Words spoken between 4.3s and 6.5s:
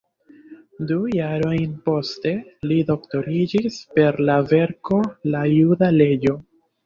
la verko "La juda leĝo.